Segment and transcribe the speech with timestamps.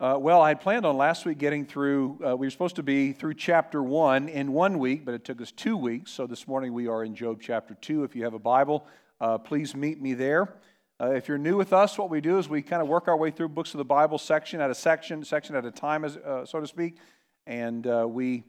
[0.00, 2.84] Uh, well, I had planned on last week getting through, uh, we were supposed to
[2.84, 6.12] be through chapter 1 in one week, but it took us two weeks.
[6.12, 8.04] So this morning we are in Job chapter 2.
[8.04, 8.86] If you have a Bible,
[9.20, 10.54] uh, please meet me there.
[11.00, 13.16] Uh, if you're new with us, what we do is we kind of work our
[13.16, 16.16] way through books of the Bible section at a section, section at a time, as,
[16.18, 16.98] uh, so to speak.
[17.48, 18.44] And uh, we,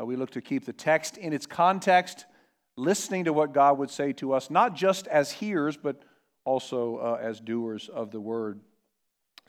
[0.00, 2.26] we look to keep the text in its context,
[2.76, 6.00] listening to what God would say to us, not just as hearers, but
[6.44, 8.60] also as doers of the word.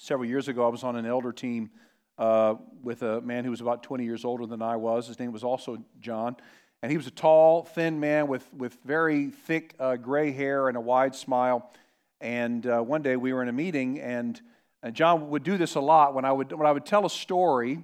[0.03, 1.70] Several years ago, I was on an elder team
[2.17, 5.07] uh, with a man who was about 20 years older than I was.
[5.07, 6.35] His name was also John.
[6.81, 10.76] And he was a tall, thin man with, with very thick uh, gray hair and
[10.76, 11.71] a wide smile.
[12.20, 14.41] And uh, one day we were in a meeting, and,
[14.84, 16.13] and John would do this a lot.
[16.13, 17.81] When I, would, when I would tell a story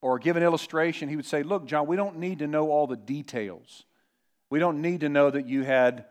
[0.00, 2.86] or give an illustration, he would say, Look, John, we don't need to know all
[2.86, 3.86] the details.
[4.50, 6.04] We don't need to know that you had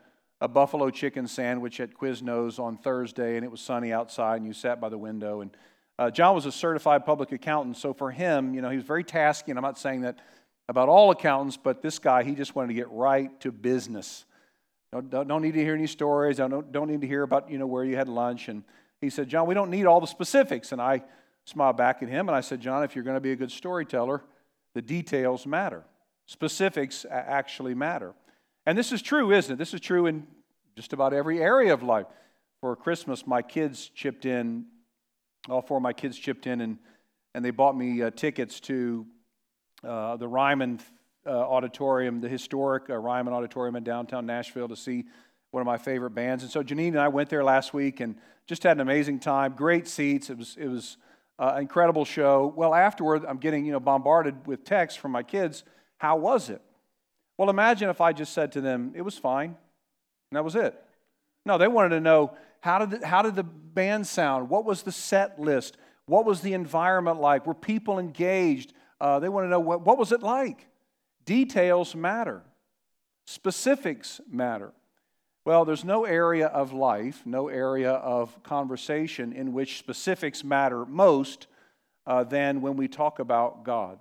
[0.46, 4.54] a buffalo chicken sandwich at Quiznos on Thursday, and it was sunny outside, and you
[4.54, 5.42] sat by the window.
[5.42, 5.50] And
[5.98, 9.04] uh, John was a certified public accountant, so for him, you know, he was very
[9.04, 9.48] tasky.
[9.48, 10.20] And I'm not saying that
[10.70, 14.26] about all accountants, but this guy, he just wanted to get right to business.
[14.94, 16.40] Don't, don't, don't need to hear any stories.
[16.40, 18.48] I don't, don't need to hear about you know where you had lunch.
[18.48, 18.64] And
[19.02, 20.72] he said, John, we don't need all the specifics.
[20.72, 21.02] And I
[21.46, 23.52] smiled back at him and I said, John, if you're going to be a good
[23.52, 24.22] storyteller,
[24.76, 25.86] the details matter.
[26.28, 28.14] Specifics actually matter.
[28.66, 29.58] And this is true, isn't it?
[29.58, 30.26] This is true in
[30.76, 32.08] just about every area of life.
[32.62, 34.66] For Christmas, my kids chipped in,
[35.48, 36.80] all four of my kids chipped in, and,
[37.36, 39.06] and they bought me uh, tickets to
[39.84, 40.80] uh, the Ryman
[41.28, 45.06] uh, Auditorium, the historic uh, Ryman Auditorium in downtown Nashville to see
[45.52, 46.44] one of my favorite bands.
[46.44, 48.16] And so Janine and I went there last week and
[48.48, 49.54] just had an amazing time.
[49.56, 50.30] Great seats.
[50.30, 50.98] It was, it was
[51.38, 52.52] uh, an incredible show.
[52.56, 55.64] Well, afterward, I'm getting you know bombarded with texts from my kids.
[55.98, 56.62] How was it?
[57.38, 59.50] Well, imagine if I just said to them, it was fine.
[60.32, 60.82] And that was it.
[61.46, 64.50] No, they wanted to know how did, the, how did the band sound?
[64.50, 65.78] What was the set list?
[66.08, 67.46] What was the environment like?
[67.46, 68.74] Were people engaged?
[69.00, 70.68] Uh, they want to know what, what was it like?
[71.26, 72.42] Details matter,
[73.26, 74.72] specifics matter.
[75.46, 81.46] Well, there's no area of life, no area of conversation in which specifics matter most
[82.08, 84.00] uh, than when we talk about God.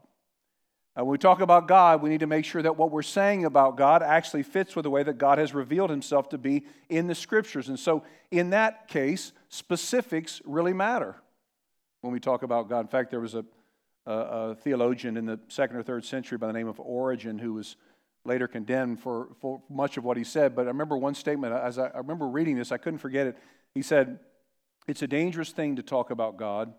[0.95, 3.77] When we talk about God, we need to make sure that what we're saying about
[3.77, 7.17] God actually fits with the way that God has revealed himself to be in the
[7.17, 7.69] scriptures.
[7.69, 11.17] And so, in that case, specifics really matter
[12.01, 12.81] when we talk about God.
[12.81, 13.45] In fact, there was a,
[14.07, 17.55] a, a theologian in the second or third century by the name of Origen who
[17.55, 17.75] was
[18.25, 20.55] later condemned for, for much of what he said.
[20.55, 23.37] But I remember one statement, as I, I remember reading this, I couldn't forget it.
[23.75, 24.21] He said,
[24.87, 26.73] It's a dangerous thing to talk about God,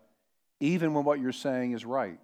[0.58, 2.18] even when what you're saying is right.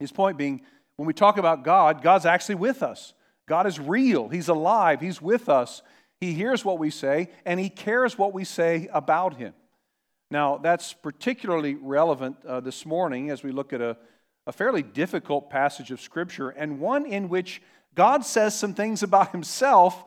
[0.00, 0.62] His point being,
[0.96, 3.14] when we talk about God, God's actually with us.
[3.46, 5.82] God is real, He's alive, He's with us.
[6.20, 9.52] He hears what we say, and He cares what we say about Him.
[10.30, 13.96] Now, that's particularly relevant uh, this morning as we look at a,
[14.46, 17.60] a fairly difficult passage of Scripture and one in which
[17.94, 20.04] God says some things about Himself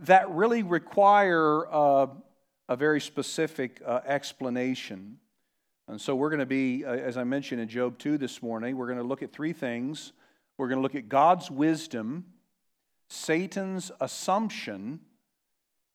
[0.00, 2.06] that really require uh,
[2.68, 5.18] a very specific uh, explanation.
[5.88, 8.76] And so we're going to be, uh, as I mentioned in Job 2 this morning,
[8.76, 10.12] we're going to look at three things
[10.62, 12.24] we're going to look at God's wisdom,
[13.08, 15.00] Satan's assumption,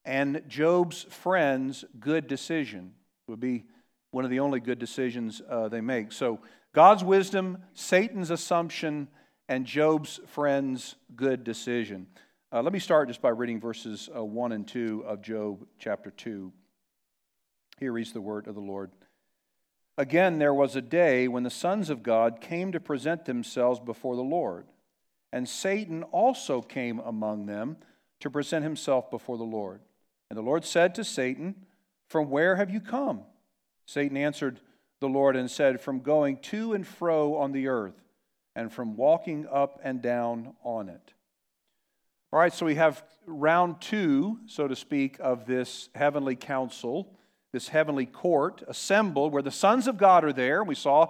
[0.04, 2.92] and Job's friend's good decision.
[3.26, 3.64] It would be
[4.12, 6.12] one of the only good decisions uh, they make.
[6.12, 6.42] So,
[6.74, 9.08] God's wisdom, Satan's assumption,
[9.48, 12.08] and Job's friend's good decision.
[12.52, 16.12] Uh, let me start just by reading verses uh, 1 and 2 of Job chapter
[16.12, 16.52] 2.
[17.80, 18.92] Here reads the word of the Lord.
[19.97, 24.16] Again, there was a day when the sons of God came to present themselves before
[24.16, 24.68] the Lord,
[25.34, 27.78] and Satan also came among them
[28.19, 29.81] to present himself before the Lord.
[30.30, 31.66] And the Lord said to Satan,
[32.07, 33.22] From where have you come?
[33.86, 34.59] Satan answered
[35.00, 38.00] the Lord and said, From going to and fro on the earth,
[38.56, 41.13] and from walking up and down on it.
[42.31, 47.18] All right, so we have round two, so to speak, of this heavenly council
[47.57, 50.63] this heavenly court assembled where the sons of God are there.
[50.63, 51.07] We saw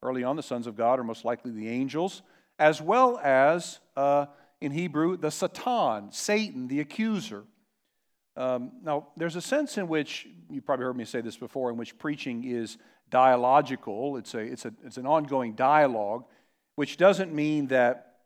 [0.00, 2.22] early on the sons of God are most likely the angels,
[2.56, 4.26] as well as uh,
[4.60, 7.42] in Hebrew, the Satan, Satan, the accuser.
[8.36, 11.76] Um, now, there's a sense in which, you probably heard me say this before, in
[11.76, 12.78] which preaching is
[13.10, 14.18] dialogical.
[14.18, 16.26] It's, a, it's, a, it's an ongoing dialogue,
[16.76, 18.20] which doesn't mean that,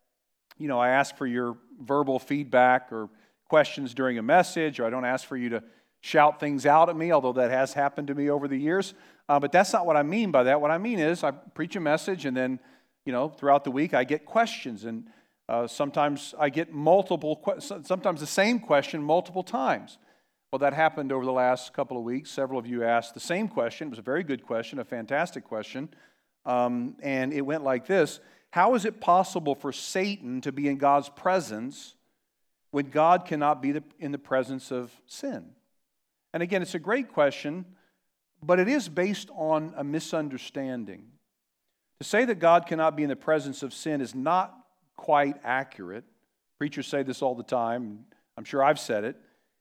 [0.59, 3.09] you know, I ask for your verbal feedback or
[3.49, 5.63] questions during a message, or I don't ask for you to
[6.03, 8.93] shout things out at me, although that has happened to me over the years.
[9.29, 10.61] Uh, but that's not what I mean by that.
[10.61, 12.59] What I mean is I preach a message, and then,
[13.07, 15.07] you know, throughout the week I get questions, and
[15.49, 19.99] uh, sometimes I get multiple, sometimes the same question multiple times.
[20.51, 22.31] Well, that happened over the last couple of weeks.
[22.31, 23.87] Several of you asked the same question.
[23.87, 25.89] It was a very good question, a fantastic question.
[26.45, 28.21] Um, and it went like this
[28.51, 31.95] How is it possible for Satan to be in God's presence
[32.73, 35.53] when God cannot be the, in the presence of sin?
[36.33, 37.65] And again, it's a great question,
[38.43, 41.07] but it is based on a misunderstanding.
[42.01, 44.55] To say that God cannot be in the presence of sin is not
[44.97, 46.05] quite accurate.
[46.59, 48.05] Preachers say this all the time.
[48.37, 49.17] I'm sure I've said it.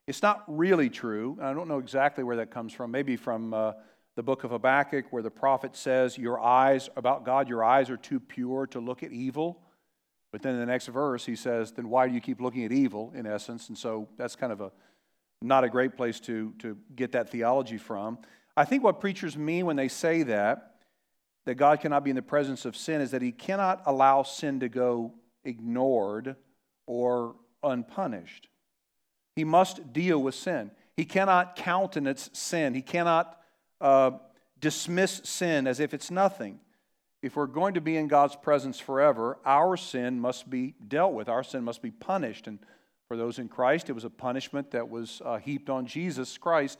[0.07, 1.38] It's not really true.
[1.41, 2.91] I don't know exactly where that comes from.
[2.91, 3.74] Maybe from uh,
[4.15, 7.97] the book of Habakkuk, where the prophet says, Your eyes, about God, your eyes are
[7.97, 9.62] too pure to look at evil.
[10.31, 12.71] But then in the next verse, he says, Then why do you keep looking at
[12.71, 13.69] evil, in essence?
[13.69, 14.71] And so that's kind of a
[15.41, 18.19] not a great place to, to get that theology from.
[18.55, 20.75] I think what preachers mean when they say that,
[21.45, 24.59] that God cannot be in the presence of sin, is that he cannot allow sin
[24.59, 26.35] to go ignored
[26.85, 28.47] or unpunished.
[29.35, 30.71] He must deal with sin.
[30.95, 32.73] He cannot countenance sin.
[32.73, 33.39] He cannot
[33.79, 34.11] uh,
[34.59, 36.59] dismiss sin as if it's nothing.
[37.21, 41.29] If we're going to be in God's presence forever, our sin must be dealt with.
[41.29, 42.47] Our sin must be punished.
[42.47, 42.59] And
[43.11, 46.79] for those in Christ, it was a punishment that was uh, heaped on Jesus Christ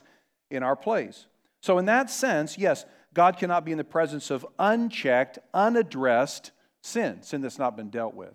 [0.50, 1.26] in our place.
[1.60, 7.22] So, in that sense, yes, God cannot be in the presence of unchecked, unaddressed sin,
[7.22, 8.32] sin that's not been dealt with.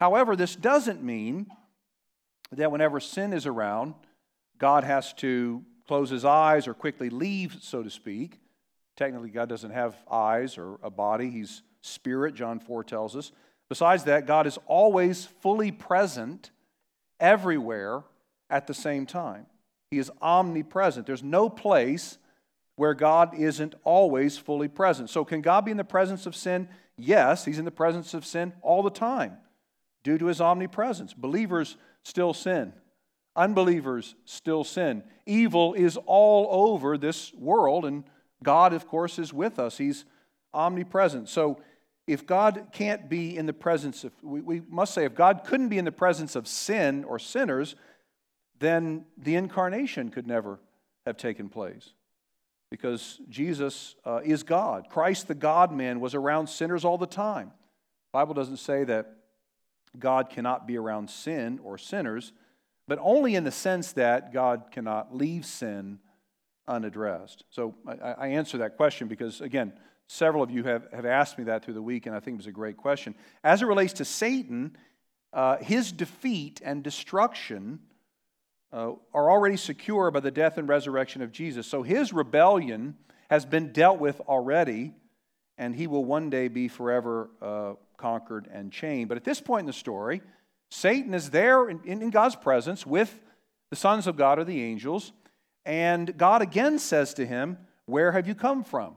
[0.00, 1.48] However, this doesn't mean
[2.52, 3.92] that whenever sin is around,
[4.56, 8.40] God has to close his eyes or quickly leave, so to speak.
[8.96, 13.32] Technically, God doesn't have eyes or a body, he's spirit, John 4 tells us.
[13.68, 16.52] Besides that, God is always fully present
[17.20, 18.02] everywhere
[18.50, 19.46] at the same time.
[19.90, 21.06] He is omnipresent.
[21.06, 22.18] There's no place
[22.76, 25.10] where God isn't always fully present.
[25.10, 26.68] So, can God be in the presence of sin?
[26.96, 29.36] Yes, He's in the presence of sin all the time
[30.04, 31.14] due to His omnipresence.
[31.14, 32.72] Believers still sin.
[33.34, 35.02] Unbelievers still sin.
[35.26, 38.04] Evil is all over this world, and
[38.42, 39.78] God, of course, is with us.
[39.78, 40.04] He's
[40.54, 41.28] omnipresent.
[41.28, 41.60] So,
[42.08, 45.68] if God can't be in the presence of, we, we must say, if God couldn't
[45.68, 47.76] be in the presence of sin or sinners,
[48.58, 50.58] then the incarnation could never
[51.06, 51.92] have taken place.
[52.70, 54.88] Because Jesus uh, is God.
[54.88, 57.48] Christ, the God man, was around sinners all the time.
[57.48, 59.14] The Bible doesn't say that
[59.98, 62.32] God cannot be around sin or sinners,
[62.86, 65.98] but only in the sense that God cannot leave sin
[66.66, 67.44] unaddressed.
[67.50, 69.74] So I, I answer that question because, again,
[70.08, 72.38] several of you have, have asked me that through the week, and I think it
[72.38, 73.14] was a great question.
[73.44, 74.76] As it relates to Satan,
[75.32, 77.78] uh, his defeat and destruction
[78.72, 81.66] uh, are already secure by the death and resurrection of Jesus.
[81.66, 82.96] So his rebellion
[83.30, 84.94] has been dealt with already,
[85.56, 89.08] and he will one day be forever uh, conquered, and chained.
[89.08, 90.22] But at this point in the story,
[90.70, 93.20] Satan is there in, in God's presence with
[93.70, 95.12] the sons of God or the angels,
[95.66, 98.94] and God again says to him, Where have you come from?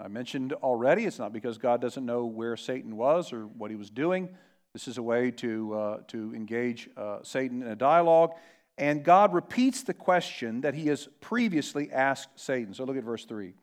[0.00, 3.76] I mentioned already, it's not because God doesn't know where Satan was or what he
[3.76, 4.28] was doing.
[4.72, 8.32] This is a way to, uh, to engage uh, Satan in a dialogue.
[8.76, 12.74] And God repeats the question that he has previously asked Satan.
[12.74, 13.54] So look at verse 3.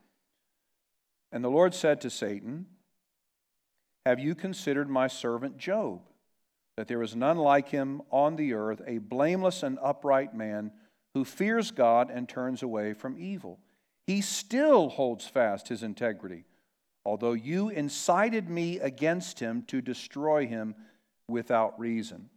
[1.34, 2.66] And the Lord said to Satan,
[4.06, 6.02] have you considered my servant Job?
[6.78, 10.72] That there is none like him on the earth, a blameless and upright man
[11.14, 13.60] who fears God and turns away from evil.
[14.12, 16.44] He still holds fast his integrity,
[17.06, 20.76] although you incited me against him to destroy him
[21.30, 22.30] without reason.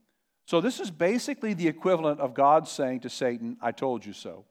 [0.47, 4.45] So, this is basically the equivalent of God saying to Satan, I told you so.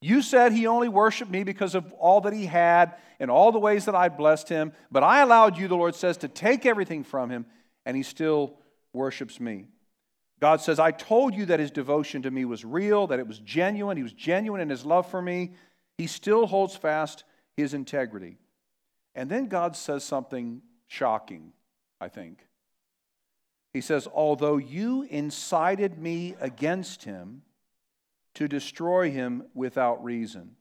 [0.00, 3.58] You said he only worshiped me because of all that he had and all the
[3.58, 7.04] ways that I blessed him, but I allowed you, the Lord says, to take everything
[7.04, 7.44] from him,
[7.84, 8.56] and he still
[8.94, 9.66] worships me.
[10.40, 13.38] God says, I told you that his devotion to me was real, that it was
[13.40, 13.98] genuine.
[13.98, 15.52] He was genuine in his love for me.
[15.98, 17.24] He still holds fast
[17.56, 18.38] his integrity.
[19.14, 21.52] And then God says something shocking,
[22.00, 22.46] I think.
[23.72, 27.42] He says, Although you incited me against him,
[28.34, 30.56] to destroy him without reason.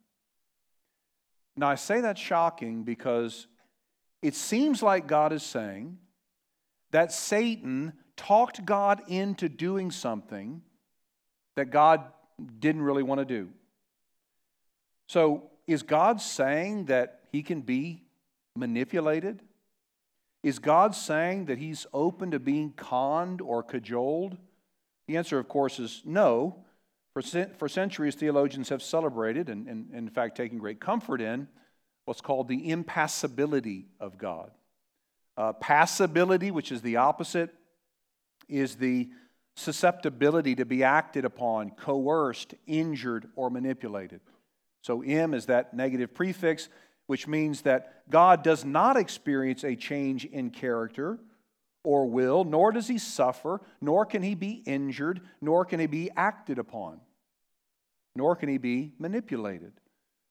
[1.55, 3.47] Now, I say that's shocking because
[4.21, 5.97] it seems like God is saying
[6.91, 10.61] that Satan talked God into doing something
[11.55, 12.03] that God
[12.59, 13.49] didn't really want to do.
[15.13, 18.01] So, is God saying that he can be
[18.55, 19.43] manipulated?
[20.41, 24.38] Is God saying that he's open to being conned or cajoled?
[25.08, 26.65] The answer, of course, is no.
[27.13, 27.22] For,
[27.60, 31.48] for centuries, theologians have celebrated and, and, and, in fact, taken great comfort in
[32.05, 34.50] what's called the impassibility of God.
[35.38, 37.53] Uh, passibility, which is the opposite,
[38.50, 39.12] is the
[39.58, 44.20] susceptibility to be acted upon, coerced, injured, or manipulated.
[44.83, 46.69] So, M is that negative prefix,
[47.07, 51.19] which means that God does not experience a change in character
[51.85, 56.11] or will, nor does he suffer, nor can he be injured, nor can he be
[56.15, 56.99] acted upon,
[58.15, 59.71] nor can he be manipulated.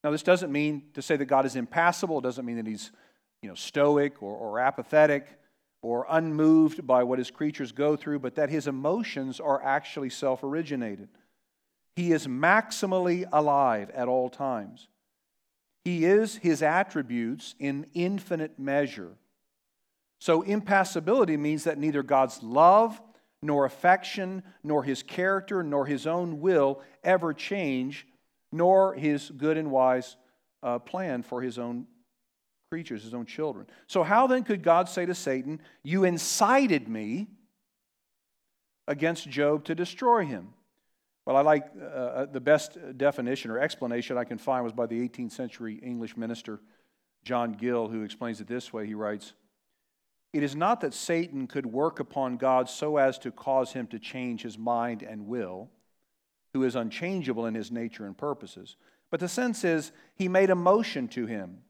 [0.05, 2.93] Now, this doesn't mean to say that God is impassible, it doesn't mean that he's
[3.41, 5.39] you know, stoic or, or apathetic
[5.83, 10.43] or unmoved by what his creatures go through, but that his emotions are actually self
[10.43, 11.09] originated.
[11.95, 14.89] He is maximally alive at all times.
[15.85, 19.13] He is his attributes in infinite measure.
[20.21, 23.01] So, impassibility means that neither God's love,
[23.43, 28.07] nor affection, nor his character, nor his own will ever change,
[28.53, 30.17] nor his good and wise
[30.63, 31.87] uh, plan for his own
[32.71, 33.67] creatures, his own children.
[33.89, 37.27] So, how then could God say to Satan, You incited me
[38.87, 40.55] against Job to destroy him?
[41.25, 44.87] Well, I like uh, uh the best definition or explanation I can find was by
[44.87, 46.61] the 18th century English minister
[47.25, 48.87] John Gill, who explains it this way.
[48.87, 49.35] He writes,
[50.33, 53.99] It is not that Satan could work upon God so as to cause him to
[53.99, 55.71] change his mind and will,
[56.53, 58.77] who is unchangeable in his nature and purposes,
[59.11, 61.63] but the sense is he made a motion to him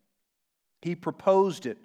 [0.82, 1.78] he proposed it,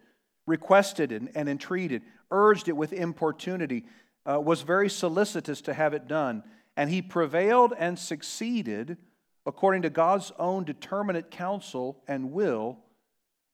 [0.48, 3.86] requested it, and entreated, urged it with importunity,
[4.30, 6.44] uh, was very solicitous to have it done.
[6.78, 8.98] And he prevailed and succeeded
[9.46, 12.78] according to God's own determinate counsel and will,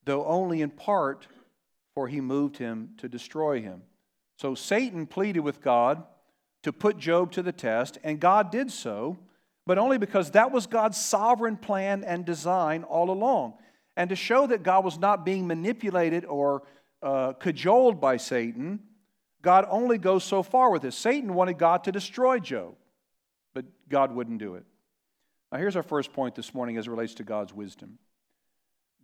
[0.05, 1.27] though only in part,
[1.95, 3.83] for he moved him to destroy him.
[4.37, 6.03] So Satan pleaded with God
[6.63, 9.17] to put Job to the test, and God did so,
[9.65, 13.53] but only because that was God's sovereign plan and design all along.
[13.95, 16.63] And to show that God was not being manipulated or
[17.01, 18.79] uh, cajoled by Satan,
[19.41, 20.95] God only goes so far with this.
[20.95, 22.75] Satan wanted God to destroy Job,
[23.53, 24.65] but God wouldn't do it.
[25.51, 27.99] Now, here's our first point this morning as it relates to God's wisdom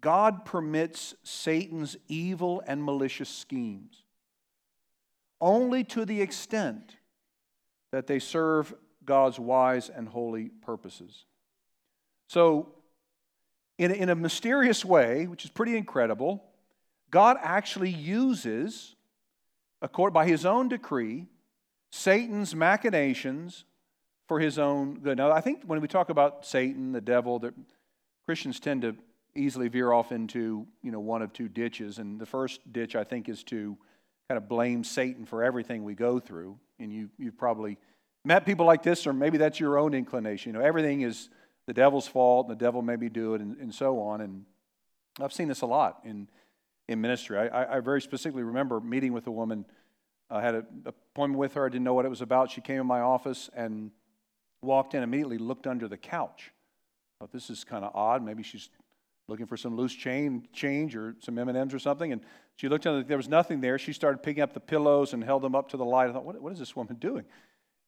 [0.01, 4.03] God permits Satan's evil and malicious schemes
[5.41, 6.98] only to the extent
[7.91, 8.74] that they serve
[9.06, 11.25] God's wise and holy purposes.
[12.27, 12.74] So,
[13.77, 16.44] in a, in a mysterious way, which is pretty incredible,
[17.10, 18.96] God actually uses,
[20.12, 21.25] by his own decree,
[21.89, 23.63] Satan's machinations
[24.29, 25.17] for his own good.
[25.17, 27.55] Now, I think when we talk about Satan, the devil, that
[28.25, 28.95] Christians tend to
[29.36, 33.03] easily veer off into you know one of two ditches, and the first ditch I
[33.03, 33.75] think is to
[34.29, 36.59] kind of blame Satan for everything we go through.
[36.77, 37.79] And you you've probably
[38.24, 40.53] met people like this, or maybe that's your own inclination.
[40.53, 41.29] You know, everything is
[41.65, 44.21] the devil's fault, and the devil made me do it, and, and so on.
[44.21, 44.45] And
[45.19, 46.27] I've seen this a lot in,
[46.88, 47.38] in ministry.
[47.39, 49.65] I, I very specifically remember meeting with a woman.
[50.29, 51.65] I had an appointment with her.
[51.65, 52.51] I didn't know what it was about.
[52.51, 53.89] She came in my office and
[54.62, 56.51] walked in immediately, looked under the couch.
[57.20, 58.24] Thought this is kind of odd.
[58.24, 58.70] Maybe she's
[59.28, 62.12] looking for some loose chain change or some M&Ms or something.
[62.12, 62.22] And
[62.56, 63.78] she looked under, there was nothing there.
[63.78, 66.10] She started picking up the pillows and held them up to the light.
[66.10, 67.25] I thought, what, what is this woman doing?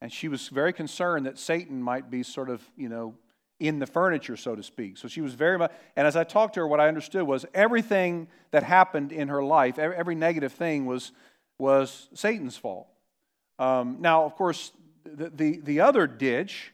[0.01, 3.15] And she was very concerned that Satan might be sort of, you know,
[3.59, 4.97] in the furniture, so to speak.
[4.97, 7.45] So she was very much, and as I talked to her, what I understood was
[7.53, 11.11] everything that happened in her life, every, every negative thing was,
[11.59, 12.87] was Satan's fault.
[13.59, 14.71] Um, now, of course,
[15.03, 16.73] the, the, the other ditch,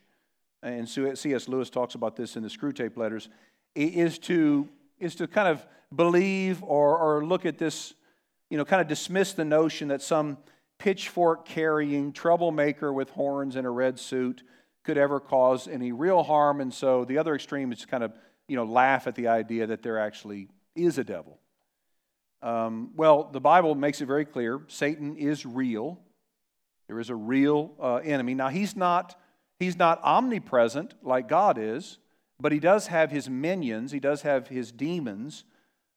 [0.63, 1.47] and C.S.
[1.47, 3.29] Lewis talks about this in the Screwtape letters,
[3.75, 4.67] is to,
[4.99, 5.65] is to kind of
[5.95, 7.93] believe or, or look at this,
[8.49, 10.37] you know, kind of dismiss the notion that some
[10.79, 14.43] pitchfork carrying troublemaker with horns and a red suit
[14.83, 16.61] could ever cause any real harm.
[16.61, 18.13] And so the other extreme is kind of,
[18.47, 21.39] you know, laugh at the idea that there actually is a devil.
[22.41, 25.99] Um, well, the Bible makes it very clear Satan is real.
[26.87, 28.33] There is a real uh, enemy.
[28.33, 29.19] Now, he's not,
[29.59, 31.99] he's not omnipresent like God is,
[32.39, 35.43] but he does have his minions, he does have his demons.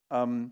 [0.09, 0.51] Um,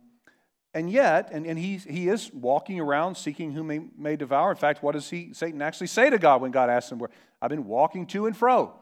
[0.74, 4.52] and yet, and, and he, he is walking around seeking whom he may devour.
[4.52, 7.10] In fact, what does he, Satan actually say to God when God asks him, where
[7.42, 8.74] I've been walking to and fro,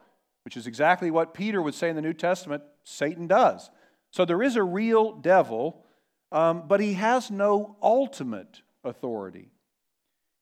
[0.43, 3.69] which is exactly what Peter would say in the New Testament Satan does.
[4.11, 5.85] So there is a real devil,
[6.31, 9.49] um, but he has no ultimate authority.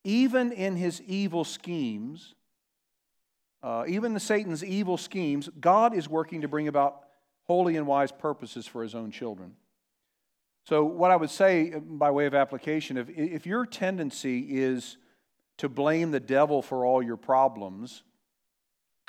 [0.06, 2.36] Even in his evil schemes,
[3.60, 7.00] uh, even the Satan's evil schemes, God is working to bring about
[7.42, 9.54] holy and wise purposes for his own children.
[10.62, 14.96] So, what I would say uh, by way of application, if, if your tendency is
[15.56, 18.04] to blame the devil for all your problems,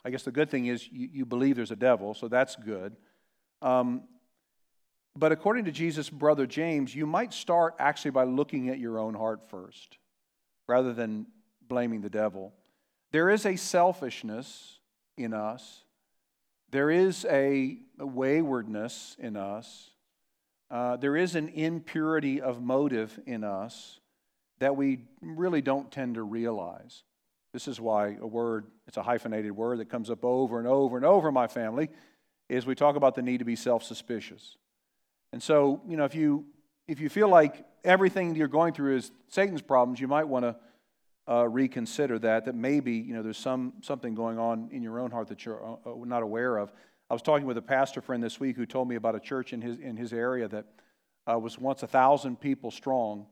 [0.03, 2.95] I guess the good thing is you, you believe there's a devil, so that's good.
[3.61, 4.01] Um,
[5.15, 9.13] but according to Jesus' brother James, you might start actually by looking at your own
[9.13, 9.99] heart first
[10.67, 11.27] rather than
[11.67, 12.53] blaming the devil.
[13.11, 14.79] There is a selfishness
[15.17, 15.83] in us,
[16.69, 19.89] there is a, waywardness in us
[20.69, 23.99] uh, there is an impurity of motive in us
[24.59, 27.03] that we really don't tend to realize.
[27.53, 30.97] This is why a word, it's a hyphenated word that comes up over and over
[30.97, 31.89] and over in my family,
[32.49, 34.57] is we talk about the need to be self suspicious.
[35.31, 36.45] And so, you know, if you,
[36.87, 40.55] if you feel like everything you're going through is Satan's problems, you might want to
[41.29, 45.11] uh, reconsider that, that maybe, you know, there's some, something going on in your own
[45.11, 46.71] heart that you're uh, uh not aware of.
[47.09, 49.53] I was talking with a pastor friend this week who told me about a church
[49.53, 50.65] in his, in his area that
[51.29, 53.25] uh, was once a thousand people strong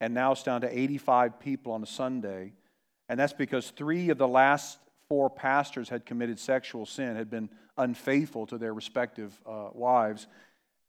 [0.00, 2.52] and now it's down to 85 people on a Sunday.
[3.08, 7.48] And that's because three of the last four pastors had committed sexual sin, had been
[7.76, 10.26] unfaithful to their respective uh, wives.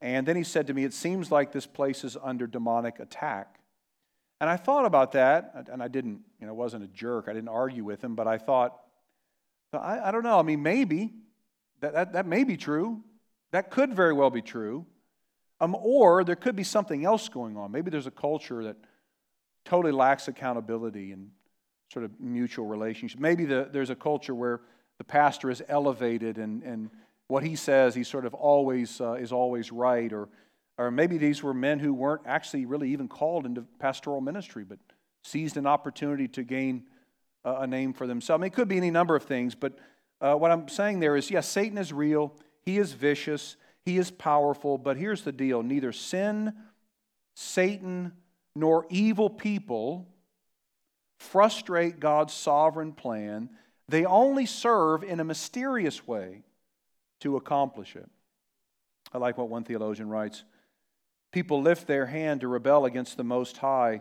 [0.00, 3.58] And then he said to me, It seems like this place is under demonic attack.
[4.40, 7.26] And I thought about that, and I didn't, you know, wasn't a jerk.
[7.28, 8.78] I didn't argue with him, but I thought,
[9.72, 10.38] I, I don't know.
[10.38, 11.12] I mean, maybe.
[11.80, 13.02] That, that, that may be true.
[13.52, 14.86] That could very well be true.
[15.60, 17.70] Um, or there could be something else going on.
[17.72, 18.76] Maybe there's a culture that
[19.64, 21.30] totally lacks accountability and
[21.92, 23.20] sort of mutual relationship.
[23.20, 24.60] Maybe the, there's a culture where
[24.98, 26.90] the pastor is elevated and, and
[27.28, 30.12] what he says, he sort of always uh, is always right.
[30.12, 30.28] Or,
[30.78, 34.78] or maybe these were men who weren't actually really even called into pastoral ministry, but
[35.24, 36.84] seized an opportunity to gain
[37.44, 38.40] a, name for themselves.
[38.40, 39.78] I mean, it could be any number of things, but
[40.20, 44.10] uh, what I'm saying there is yes, Satan is real, he is vicious, he is
[44.10, 46.52] powerful, but here's the deal neither sin,
[47.34, 48.12] Satan,
[48.54, 50.08] nor evil people
[51.18, 53.50] frustrate God's sovereign plan.
[53.88, 56.42] They only serve in a mysterious way
[57.20, 58.08] to accomplish it.
[59.12, 60.44] I like what one theologian writes
[61.32, 64.00] People lift their hand to rebel against the Most High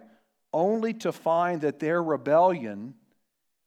[0.53, 2.93] only to find that their rebellion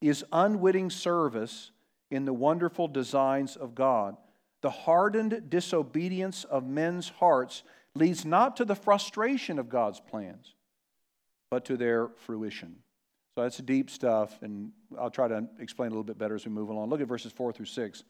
[0.01, 1.71] is unwitting service
[2.11, 4.17] in the wonderful designs of God.
[4.63, 7.63] The hardened disobedience of men's hearts
[7.95, 10.55] leads not to the frustration of God's plans,
[11.51, 12.77] but to their fruition.
[13.35, 16.53] So that's deep stuff, and I'll try to explain a little bit better as we
[16.53, 16.89] move along.
[16.89, 18.03] Look at verses 4 through 6.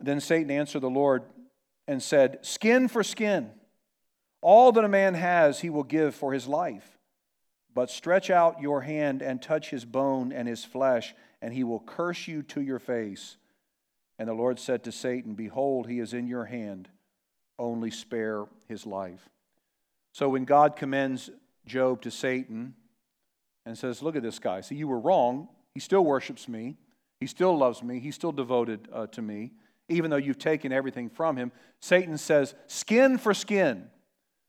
[0.00, 1.22] Then Satan answered the Lord
[1.86, 3.50] and said, Skin for skin.
[4.40, 6.98] All that a man has, he will give for his life.
[7.74, 11.80] But stretch out your hand and touch his bone and his flesh, and he will
[11.80, 13.36] curse you to your face.
[14.18, 16.88] And the Lord said to Satan, Behold, he is in your hand,
[17.58, 19.28] only spare his life.
[20.12, 21.30] So when God commends
[21.66, 22.74] Job to Satan
[23.66, 24.60] and says, Look at this guy.
[24.60, 25.48] See, you were wrong.
[25.74, 26.76] He still worships me,
[27.18, 29.52] he still loves me, he's still devoted uh, to me,
[29.88, 31.52] even though you've taken everything from him.
[31.80, 33.88] Satan says, Skin for skin.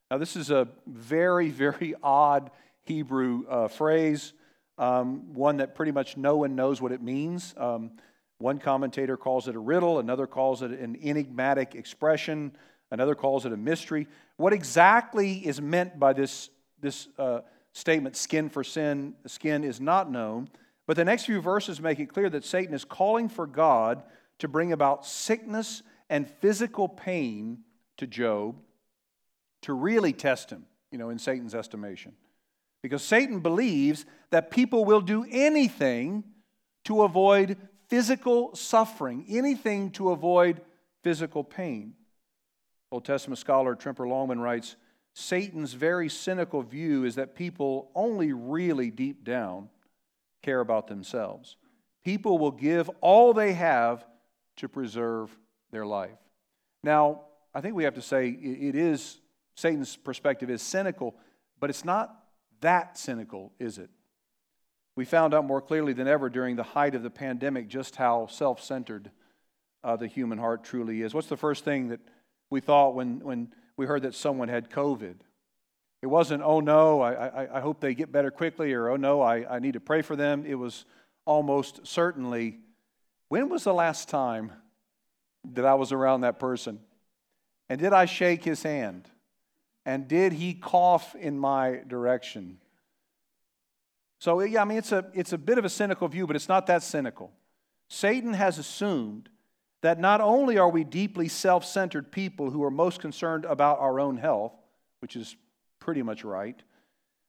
[0.10, 2.52] Now, this is a very, very odd
[2.84, 4.34] Hebrew uh, phrase,
[4.78, 7.54] um, one that pretty much no one knows what it means.
[7.58, 7.92] Um,
[8.38, 12.52] one commentator calls it a riddle, another calls it an enigmatic expression.
[12.92, 14.08] Another calls it a mystery.
[14.38, 17.42] What exactly is meant by this, this uh,
[17.74, 20.50] statement, skin for sin, skin, is not known.
[20.88, 24.04] But the next few verses make it clear that Satan is calling for God
[24.40, 27.60] to bring about sickness and physical pain
[27.98, 28.58] to Job
[29.62, 32.14] to really test him, you know, in Satan's estimation.
[32.84, 36.24] Because Satan believes that people will do anything
[36.84, 40.62] to avoid physical suffering, anything to avoid
[41.04, 41.94] physical pain.
[42.92, 44.76] Old Testament scholar Tremper Longman writes
[45.14, 49.70] Satan's very cynical view is that people only really deep down
[50.44, 51.58] care about themselves.
[52.04, 54.06] People will give all they have
[54.58, 55.36] to preserve
[55.72, 56.18] their life.
[56.84, 57.22] Now,
[57.54, 59.20] I think we have to say it is,
[59.56, 61.16] Satan's perspective is cynical,
[61.60, 62.16] but it's not
[62.62, 63.90] that cynical, is it?
[64.96, 68.28] We found out more clearly than ever during the height of the pandemic just how
[68.28, 69.12] self centered
[69.84, 71.14] uh, the human heart truly is.
[71.14, 72.00] What's the first thing that
[72.50, 75.16] we thought when, when we heard that someone had COVID.
[76.02, 79.22] It wasn't, oh no, I, I, I hope they get better quickly, or oh no,
[79.22, 80.46] I, I need to pray for them.
[80.46, 80.86] It was
[81.26, 82.60] almost certainly,
[83.30, 84.52] when was the last time
[85.54, 86.80] that I was around that person?
[87.70, 89.10] And did I shake his hand?
[89.86, 92.58] And did he cough in my direction?
[94.20, 96.50] So, yeah, I mean, it's a, it's a bit of a cynical view, but it's
[96.50, 97.32] not that cynical.
[97.88, 99.30] Satan has assumed
[99.82, 104.00] that not only are we deeply self centered people who are most concerned about our
[104.00, 104.54] own health,
[105.00, 105.36] which is
[105.80, 106.60] pretty much right,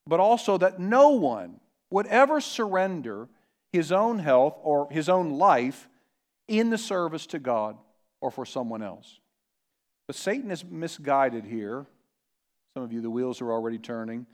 [0.07, 3.29] but also that no one would ever surrender
[3.73, 5.89] his own health or his own life
[6.49, 7.77] in the service to God
[8.21, 9.21] or for someone else.
[10.07, 11.87] But Satan is misguided here.
[12.75, 14.27] Some of you, the wheels are already turning.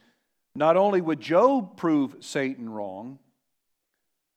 [0.54, 3.18] Not only would Job prove Satan wrong,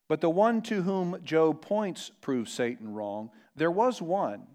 [0.08, 3.30] but the one to whom Job points proves Satan wrong.
[3.54, 4.46] There was one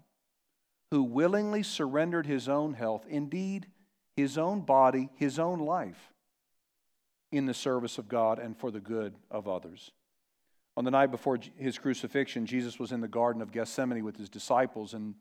[0.90, 3.66] who willingly surrendered his own health, indeed,
[4.16, 6.12] his own body, his own life,
[7.30, 9.92] in the service of God and for the good of others.
[10.76, 14.28] On the night before his crucifixion, Jesus was in the Garden of Gethsemane with his
[14.28, 15.14] disciples, and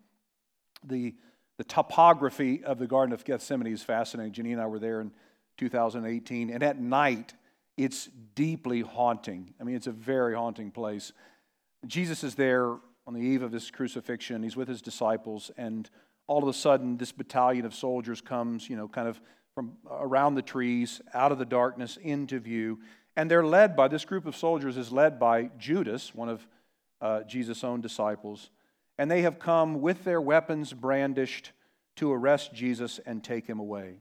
[0.83, 1.13] the,
[1.57, 4.31] the topography of the Garden of Gethsemane is fascinating.
[4.31, 5.11] Jenny and I were there in
[5.57, 7.33] 2018, and at night,
[7.77, 9.53] it's deeply haunting.
[9.59, 11.11] I mean, it's a very haunting place.
[11.85, 14.43] Jesus is there on the eve of his crucifixion.
[14.43, 15.89] He's with his disciples, and
[16.27, 19.19] all of a sudden, this battalion of soldiers comes, you know, kind of
[19.53, 22.79] from around the trees, out of the darkness, into view.
[23.15, 26.47] And they're led by this group of soldiers, is led by Judas, one of
[27.02, 28.50] uh, Jesus' own disciples.
[28.97, 31.52] And they have come with their weapons brandished
[31.97, 33.95] to arrest Jesus and take him away.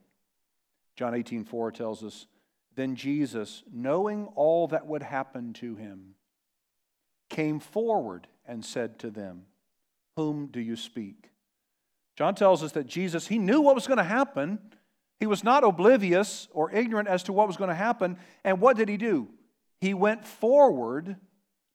[0.97, 2.27] John 18 4 tells us,
[2.77, 6.15] Then Jesus, knowing all that would happen to him,
[7.29, 9.47] came forward and said to them,
[10.17, 11.31] Whom do you speak?
[12.17, 14.59] John tells us that Jesus, he knew what was going to happen.
[15.21, 18.17] He was not oblivious or ignorant as to what was going to happen.
[18.43, 19.29] And what did he do?
[19.81, 21.17] He went forward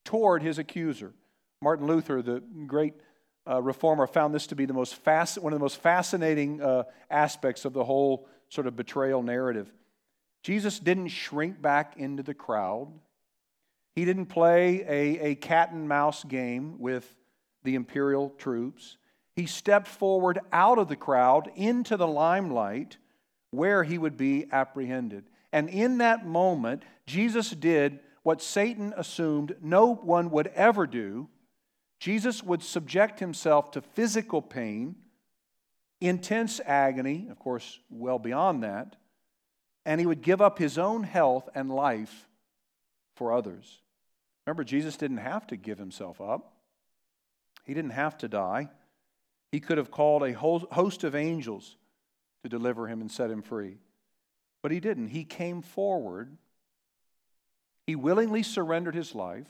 [0.04, 1.14] toward his accuser.
[1.62, 2.96] Martin Luther, the great
[3.48, 7.66] uh, reformer, found this to be the most one of the most fascinating uh, aspects
[7.66, 9.72] of the whole sort of betrayal narrative.
[10.42, 12.92] Jesus didn't shrink back into the crowd.
[13.96, 17.16] He didn't play a, a cat and mouse game with
[17.64, 18.98] the imperial troops.
[19.36, 22.98] He stepped forward out of the crowd into the limelight
[23.56, 25.26] where he would be apprehended.
[25.52, 31.30] And in that moment, Jesus did what Satan assumed no one would ever do.
[32.00, 34.96] Jesus would subject himself to physical pain,
[36.02, 38.96] intense agony, of course, well beyond that,
[39.86, 42.28] and he would give up his own health and life
[43.16, 43.82] for others.
[44.46, 46.54] Remember, Jesus didn't have to give himself up,
[47.64, 48.70] he didn't have to die.
[49.52, 51.78] He could have called a host of angels
[52.46, 53.78] to deliver him and set him free.
[54.62, 55.08] But he didn't.
[55.08, 56.38] He came forward.
[57.88, 59.48] He willingly surrendered his life.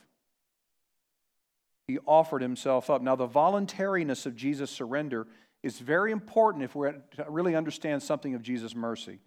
[1.87, 3.01] He offered himself up.
[3.01, 5.27] Now, the voluntariness of Jesus' surrender
[5.61, 9.19] is very important if we're to really understand something of Jesus' mercy.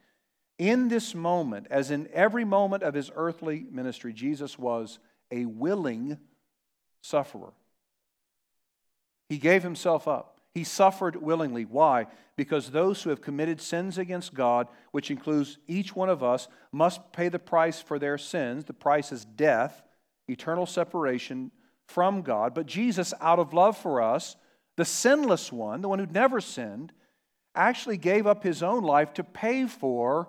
[0.58, 4.98] In this moment, as in every moment of his earthly ministry, Jesus was
[5.30, 6.18] a willing
[7.02, 7.52] sufferer.
[9.28, 10.37] He gave himself up.
[10.58, 11.64] He suffered willingly.
[11.64, 12.08] Why?
[12.34, 17.12] Because those who have committed sins against God, which includes each one of us, must
[17.12, 18.64] pay the price for their sins.
[18.64, 19.84] The price is death,
[20.26, 21.52] eternal separation
[21.86, 22.54] from God.
[22.54, 24.34] But Jesus, out of love for us,
[24.76, 26.92] the sinless one, the one who'd never sinned,
[27.54, 30.28] actually gave up his own life to pay for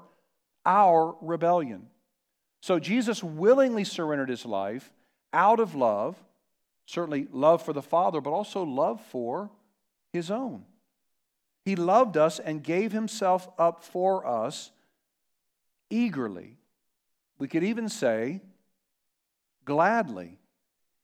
[0.63, 1.87] our rebellion.
[2.61, 4.93] So Jesus willingly surrendered his life
[5.33, 6.23] out of love,
[6.85, 9.49] certainly love for the Father, but also love for
[10.13, 10.65] his own.
[11.65, 14.71] He loved us and gave himself up for us
[15.89, 16.57] eagerly.
[17.37, 18.41] We could even say
[19.65, 20.39] gladly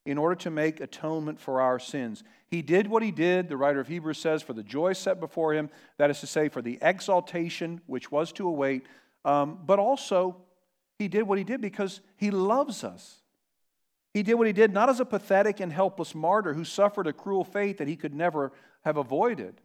[0.06, 2.24] in order to make atonement for our sins.
[2.48, 5.54] He did what he did, the writer of Hebrews says, for the joy set before
[5.54, 8.86] him, that is to say, for the exaltation which was to await,
[9.24, 10.38] um, but also
[11.00, 13.22] he did what he did because he loves us.
[14.13, 17.13] He did what he did not as a pathetic and helpless martyr who suffered a
[17.13, 18.54] cruel fate that he could never
[18.86, 19.60] have avoided,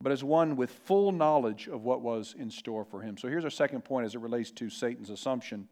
[0.00, 3.16] but as one with full knowledge of what was in store for him.
[3.16, 5.68] So here's our second point as it relates to Satan's assumption.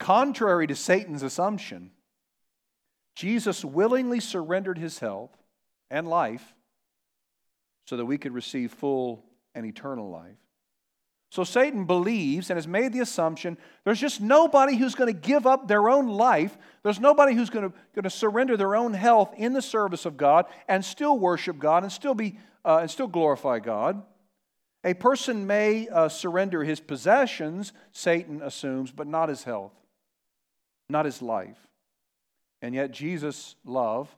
[0.00, 1.90] Contrary to Satan's assumption,
[3.14, 5.36] Jesus willingly surrendered his health
[5.90, 6.54] and life
[7.86, 10.36] so that we could receive full and eternal life.
[11.30, 15.46] So Satan believes and has made the assumption there's just nobody who's going to give
[15.46, 16.56] up their own life.
[16.82, 20.16] There's nobody who's going to, going to surrender their own health in the service of
[20.16, 24.02] God and still worship God and still be uh, and still glorify God.
[24.84, 29.72] A person may uh, surrender his possessions, Satan assumes, but not his health,
[30.88, 31.58] not his life.
[32.62, 34.14] And yet Jesus' love,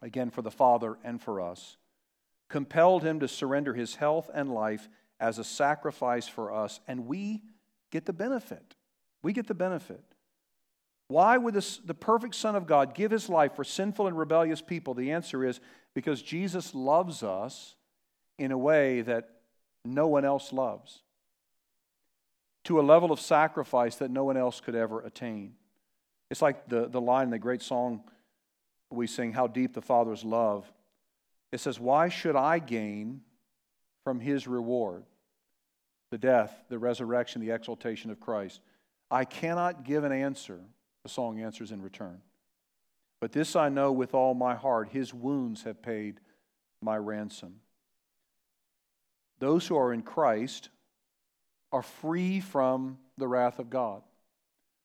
[0.00, 1.76] again for the Father and for us,
[2.48, 4.88] compelled him to surrender his health and life
[5.22, 7.40] as a sacrifice for us, and we
[7.92, 8.74] get the benefit.
[9.22, 10.02] We get the benefit.
[11.06, 14.60] Why would this, the perfect Son of God give his life for sinful and rebellious
[14.60, 14.94] people?
[14.94, 15.60] The answer is
[15.94, 17.76] because Jesus loves us
[18.36, 19.30] in a way that
[19.84, 21.02] no one else loves,
[22.64, 25.54] to a level of sacrifice that no one else could ever attain.
[26.30, 28.02] It's like the, the line in the great song
[28.90, 30.70] we sing, How Deep the Father's Love.
[31.52, 33.20] It says, Why should I gain
[34.02, 35.04] from his reward?
[36.12, 38.60] The death, the resurrection, the exaltation of Christ.
[39.10, 40.60] I cannot give an answer,
[41.02, 42.20] the song answers in return.
[43.18, 46.20] But this I know with all my heart his wounds have paid
[46.82, 47.60] my ransom.
[49.38, 50.68] Those who are in Christ
[51.72, 54.02] are free from the wrath of God,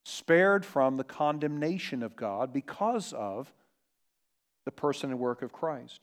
[0.06, 3.52] spared from the condemnation of God because of
[4.64, 6.00] the person and work of Christ.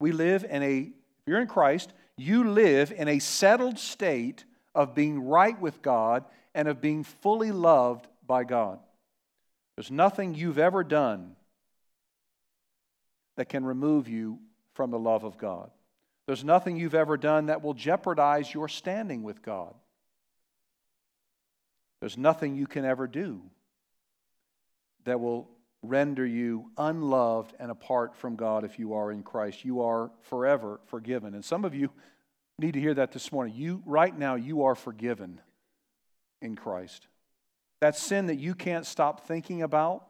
[0.00, 4.94] We live in a, if you're in Christ, you live in a settled state of
[4.94, 8.78] being right with God and of being fully loved by God.
[9.76, 11.36] There's nothing you've ever done
[13.36, 14.38] that can remove you
[14.74, 15.70] from the love of God.
[16.26, 19.74] There's nothing you've ever done that will jeopardize your standing with God.
[22.00, 23.42] There's nothing you can ever do
[25.04, 25.48] that will
[25.82, 29.64] render you unloved and apart from God if you are in Christ.
[29.64, 31.34] You are forever forgiven.
[31.34, 31.90] And some of you
[32.58, 33.54] need to hear that this morning.
[33.56, 35.40] You right now you are forgiven
[36.42, 37.06] in Christ.
[37.80, 40.06] That sin that you can't stop thinking about,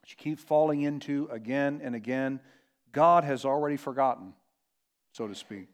[0.00, 2.40] that you keep falling into again and again,
[2.92, 4.34] God has already forgotten,
[5.12, 5.68] so to speak.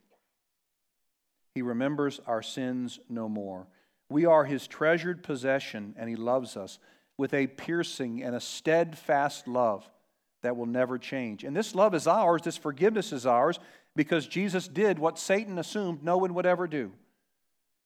[1.54, 3.66] He remembers our sins no more.
[4.08, 6.78] We are his treasured possession, and he loves us
[7.18, 9.88] with a piercing and a steadfast love
[10.42, 11.44] that will never change.
[11.44, 13.58] And this love is ours, this forgiveness is ours,
[13.94, 16.92] because Jesus did what Satan assumed no one would ever do.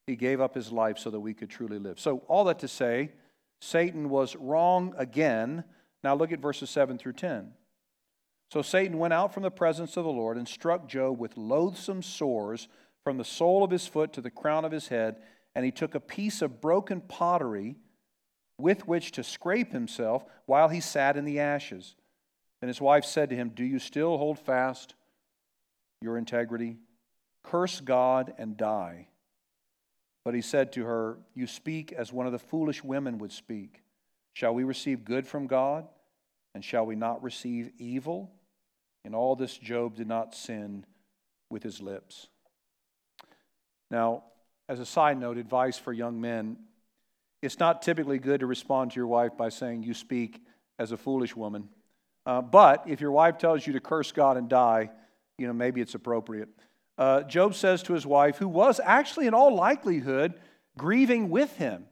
[0.06, 1.98] He gave up his life so that we could truly live.
[1.98, 3.10] So, all that to say,
[3.60, 5.64] Satan was wrong again.
[6.04, 7.52] Now, look at verses 7 through 10.
[8.52, 12.02] So, Satan went out from the presence of the Lord and struck Job with loathsome
[12.02, 12.68] sores
[13.02, 15.16] from the sole of his foot to the crown of his head.
[15.56, 17.76] And he took a piece of broken pottery
[18.58, 21.94] with which to scrape himself while he sat in the ashes.
[22.62, 24.94] And his wife said to him, Do you still hold fast
[26.00, 26.78] your integrity?
[27.42, 29.08] Curse God and die.
[30.24, 33.82] But he said to her, You speak as one of the foolish women would speak.
[34.32, 35.86] Shall we receive good from God?
[36.54, 38.30] And shall we not receive evil?
[39.04, 40.84] In all this, Job did not sin
[41.50, 42.28] with his lips.
[43.90, 44.24] Now,
[44.68, 46.56] as a side note, advice for young men
[47.46, 50.42] it's not typically good to respond to your wife by saying, You speak
[50.78, 51.68] as a foolish woman.
[52.26, 54.90] Uh, but if your wife tells you to curse God and die,
[55.38, 56.48] you know, maybe it's appropriate.
[56.98, 60.34] Uh, Job says to his wife, who was actually in all likelihood
[60.76, 61.86] grieving with him.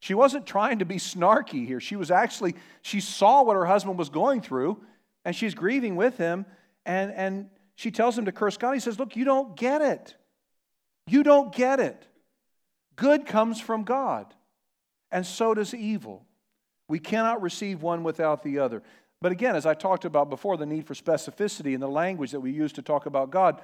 [0.00, 1.80] She wasn't trying to be snarky here.
[1.80, 4.80] She was actually, she saw what her husband was going through,
[5.24, 6.44] and she's grieving with him,
[6.86, 8.74] and, and she tells him to curse God.
[8.74, 10.14] He says, Look, you don't get it.
[11.06, 12.06] You don't get it.
[12.94, 14.34] Good comes from God
[15.10, 16.24] and so does evil.
[16.88, 18.82] We cannot receive one without the other.
[19.20, 22.40] But again, as I talked about before, the need for specificity in the language that
[22.40, 23.60] we use to talk about God,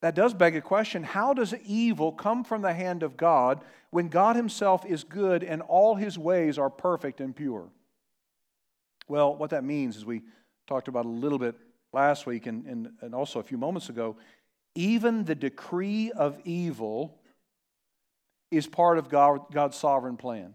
[0.00, 4.08] that does beg a question how does evil come from the hand of God when
[4.08, 7.68] God Himself is good and all His ways are perfect and pure?
[9.08, 10.22] Well, what that means, as we
[10.66, 11.54] talked about a little bit
[11.92, 14.16] last week and, and, and also a few moments ago,
[14.74, 17.20] even the decree of evil
[18.52, 20.54] is part of God, God's sovereign plan.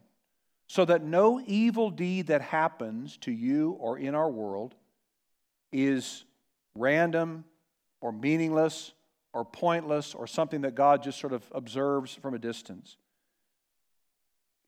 [0.67, 4.75] So that no evil deed that happens to you or in our world
[5.71, 6.23] is
[6.75, 7.43] random
[7.99, 8.93] or meaningless
[9.33, 12.97] or pointless or something that God just sort of observes from a distance.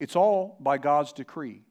[0.00, 1.62] It's all by God's decree.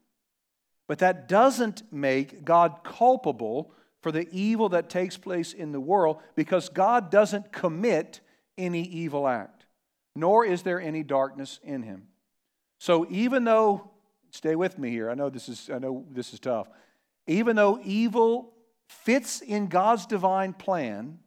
[0.88, 6.22] But that doesn't make God culpable for the evil that takes place in the world
[6.36, 8.22] because God doesn't commit
[8.58, 9.59] any evil act
[10.16, 12.08] nor is there any darkness in him.
[12.80, 13.92] So even though,
[14.32, 16.68] stay with me here, I know this is, I know this is tough.
[17.28, 18.54] Even though evil
[18.88, 21.20] fits in God's divine plan,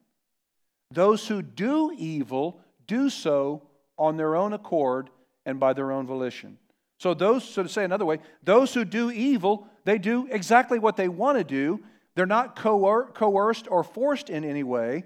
[0.91, 3.63] those who do evil do so
[3.99, 5.11] on their own accord
[5.47, 6.59] and by their own volition.
[6.99, 10.97] So, those, so to say another way, those who do evil, they do exactly what
[10.97, 11.81] they want to do.
[12.15, 15.05] They're not coer- coerced or forced in any way.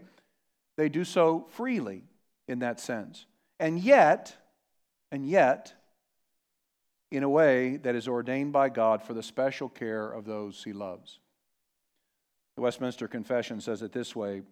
[0.76, 2.04] They do so freely
[2.48, 3.26] in that sense.
[3.58, 4.36] And yet,
[5.10, 5.74] and yet,
[7.10, 10.72] in a way that is ordained by God for the special care of those he
[10.72, 11.20] loves.
[12.56, 14.42] The Westminster Confession says it this way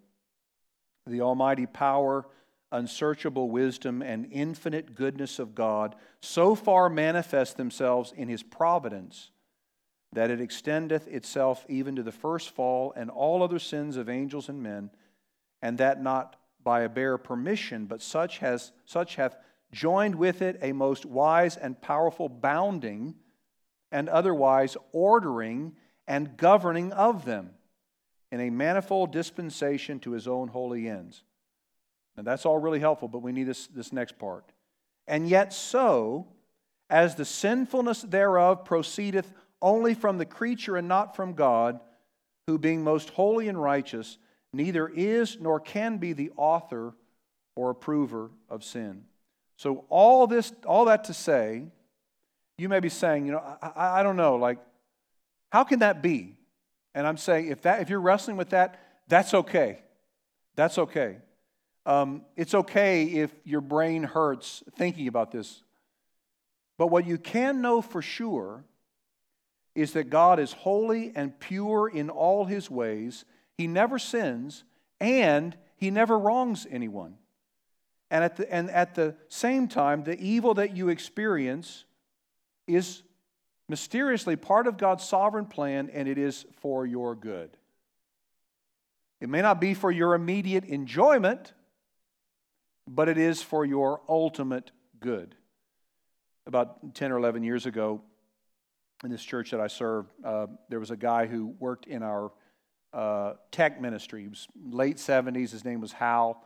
[1.07, 2.27] The almighty power,
[2.71, 9.31] unsearchable wisdom, and infinite goodness of God so far manifest themselves in his providence
[10.13, 14.49] that it extendeth itself even to the first fall and all other sins of angels
[14.49, 14.91] and men,
[15.61, 19.37] and that not by a bare permission, but such, has, such hath
[19.71, 23.15] joined with it a most wise and powerful bounding
[23.93, 27.51] and otherwise ordering and governing of them
[28.33, 31.23] in a manifold dispensation to his own holy ends.
[32.17, 34.45] And that's all really helpful, but we need this, this next part.
[35.07, 36.29] And yet, so,
[36.89, 41.81] as the sinfulness thereof proceedeth only from the creature and not from God,
[42.47, 44.19] who being most holy and righteous,
[44.55, 46.95] neither is nor can be the author
[47.55, 49.05] or approver of sin.
[49.57, 51.67] So, all this, all that to say,
[52.59, 54.59] you may be saying, you know, I, I don't know, like,
[55.51, 56.37] how can that be?
[56.95, 59.81] And I'm saying, if, that, if you're wrestling with that, that's okay.
[60.57, 61.19] That's okay.
[61.87, 65.63] Um, it's okay if your brain hurts thinking about this.
[66.79, 68.65] But what you can know for sure
[69.75, 73.25] is that God is holy and pure in all his ways.
[73.57, 74.65] He never sins
[75.01, 77.17] and he never wrongs anyone.
[78.11, 81.85] And at the, and at the same time, the evil that you experience
[82.67, 83.03] is
[83.69, 87.57] mysteriously part of God's sovereign plan and it is for your good.
[89.21, 91.55] It may not be for your immediate enjoyment,
[92.87, 95.35] but it is for your ultimate good.
[96.47, 98.03] About 10 or 11 years ago,
[99.03, 102.33] in this church that I served, uh, there was a guy who worked in our
[102.95, 104.23] uh, tech ministry.
[104.23, 105.51] He was late 70s.
[105.51, 106.43] His name was Hal.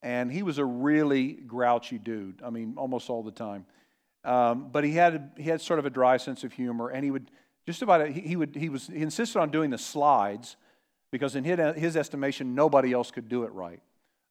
[0.00, 2.40] And he was a really grouchy dude.
[2.44, 3.66] I mean, almost all the time.
[4.24, 6.88] Um, but he had, he had sort of a dry sense of humor.
[6.90, 7.30] And he would
[7.66, 10.56] just about, he, he would, he, was, he insisted on doing the slides
[11.10, 13.80] because, in his, his estimation, nobody else could do it right.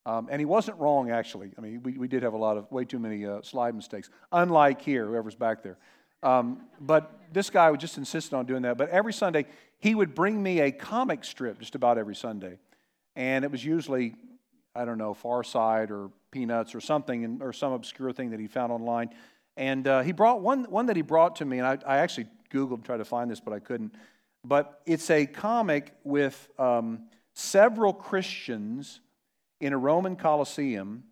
[0.06, 1.51] Um, and he wasn't wrong, actually.
[1.58, 4.10] I mean, we, we did have a lot of, way too many uh, slide mistakes,
[4.32, 5.77] unlike here, whoever's back there.
[6.23, 8.77] Um, but this guy would just insist on doing that.
[8.77, 9.45] But every Sunday,
[9.80, 12.58] he would bring me a comic strip just about every Sunday.
[13.15, 14.15] And it was usually,
[14.75, 18.47] I don't know, Far Side or Peanuts or something, or some obscure thing that he
[18.47, 19.10] found online.
[19.56, 22.27] And uh, he brought one, one that he brought to me, and I, I actually
[22.51, 23.93] Googled try to find this, but I couldn't.
[24.43, 29.01] But it's a comic with um, several Christians
[29.60, 31.03] in a Roman Colosseum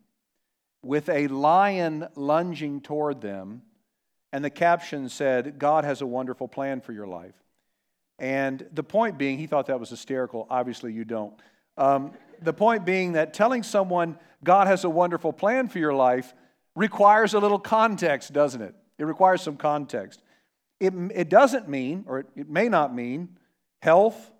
[0.83, 3.63] with a lion lunging toward them
[4.31, 7.35] and the caption said, God has a wonderful plan for your life.
[8.19, 10.47] And the point being, he thought that was hysterical.
[10.49, 11.33] Obviously, you don't.
[11.77, 16.33] Um, the point being that telling someone God has a wonderful plan for your life
[16.75, 18.75] requires a little context, doesn't it?
[18.97, 20.21] It requires some context.
[20.79, 23.38] It, it doesn't mean, or it, it may not mean,
[23.81, 24.31] health,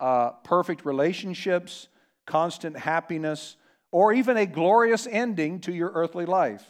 [0.00, 1.88] uh, perfect relationships,
[2.26, 3.56] constant happiness,
[3.92, 6.64] or even a glorious ending to your earthly life.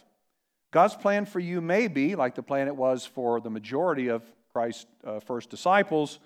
[0.75, 4.25] God's plan for you may be, like the plan it was for the majority of
[4.53, 6.19] Christ's uh, first disciples,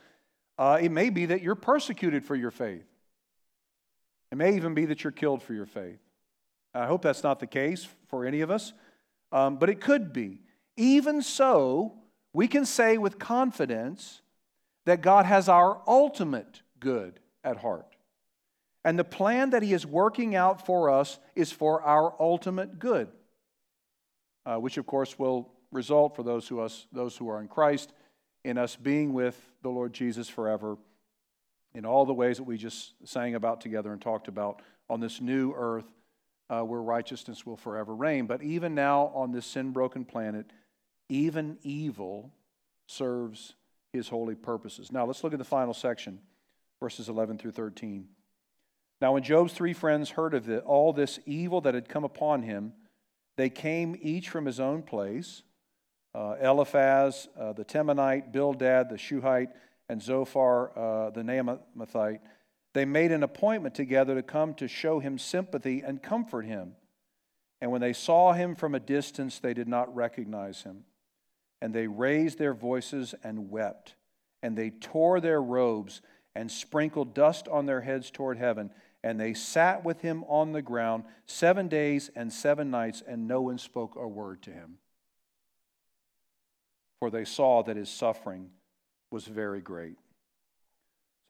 [0.57, 2.87] uh, it may be that you're persecuted for your faith.
[4.33, 5.99] It may even be that you're killed for your faith.
[6.73, 8.73] I hope that's not the case for any of us,
[9.33, 10.41] um, but it could be.
[10.79, 11.99] Even so,
[12.33, 14.23] we can say with confidence
[14.87, 17.97] that God has our ultimate good at heart.
[18.83, 23.09] And the plan that He is working out for us is for our ultimate good
[24.49, 27.93] uh, which of course will result for those who, us, those who are in Christ
[28.45, 30.79] in us being with the Lord Jesus forever
[31.75, 35.21] in all the ways that we just sang about together and talked about on this
[35.21, 35.85] new earth
[36.49, 38.27] uh, where righteousness will forever reign.
[38.27, 40.47] But even now on this sin broken planet,
[41.11, 42.33] even evil
[42.87, 43.55] serves
[43.93, 44.91] his holy purposes.
[44.91, 46.21] Now let's look at the final section,
[46.81, 48.09] verses 11 through 13.
[49.01, 52.43] Now, when Job's three friends heard of it, all this evil that had come upon
[52.43, 52.73] him,
[53.39, 55.43] they came each from his own place
[56.15, 59.51] uh, Eliphaz, uh, the Temanite, Bildad, the Shuhite,
[59.89, 62.19] and Zophar, uh, the Naamathite.
[62.75, 66.73] They made an appointment together to come to show him sympathy and comfort him.
[67.61, 70.85] And when they saw him from a distance, they did not recognize him.
[71.63, 73.95] And they raised their voices and wept.
[74.43, 76.01] And they tore their robes
[76.35, 78.71] and sprinkled dust on their heads toward heaven
[79.09, 83.41] and they sat with him on the ground seven days and seven nights, and no
[83.41, 84.77] one spoke a word to him.
[87.01, 88.51] For they saw that his suffering
[89.11, 89.97] was very great.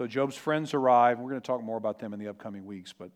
[0.01, 1.21] So Job's friends arrive.
[1.21, 3.13] We're going to talk more about them in the upcoming weeks, but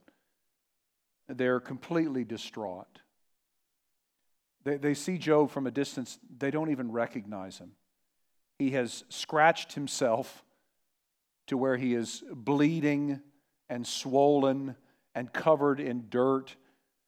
[1.29, 3.01] they're completely distraught.
[4.63, 7.73] They, they see Job from a distance, they don't even recognize him.
[8.61, 10.45] He has scratched himself
[11.49, 13.23] to where he is bleeding
[13.73, 14.77] and swollen
[15.15, 16.55] and covered in dirt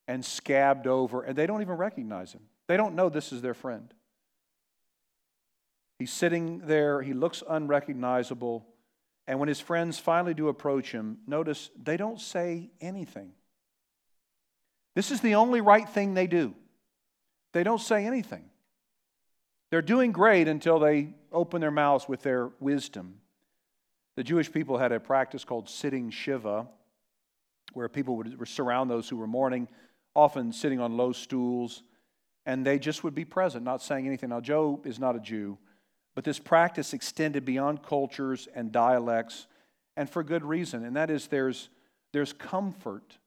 [0.08, 2.40] and scabbed over, and they don't even recognize him.
[2.68, 3.92] They don't know this is their friend.
[5.98, 8.66] He's sitting there, he looks unrecognizable,
[9.26, 13.32] and when his friends finally do approach him, notice they don't say anything.
[14.94, 16.54] This is the only right thing they do.
[17.52, 18.44] They don't say anything.
[19.70, 23.20] They're doing great until they open their mouths with their wisdom.
[24.16, 26.66] The Jewish people had a practice called sitting Shiva,
[27.72, 29.68] where people would surround those who were mourning,
[30.14, 31.82] often sitting on low stools,
[32.46, 34.28] and they just would be present, not saying anything.
[34.28, 35.58] Now, Job is not a Jew,
[36.14, 39.46] but this practice extended beyond cultures and dialects,
[39.96, 41.68] and for good reason, and that is there's,
[42.12, 43.18] there's comfort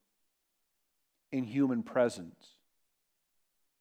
[1.33, 2.53] in human presence.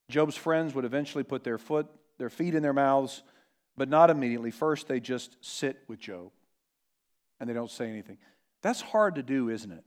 [0.09, 1.87] Job's friends would eventually put their foot,
[2.19, 3.23] their feet in their mouths,
[3.77, 4.51] but not immediately.
[4.51, 6.33] First, they just sit with Job
[7.41, 8.19] and they don't say anything.
[8.63, 9.85] That's hard to do, isn't it?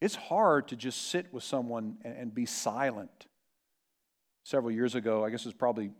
[0.00, 3.26] It's hard to just sit with someone and be silent.
[4.44, 5.90] Several years ago, I guess it was probably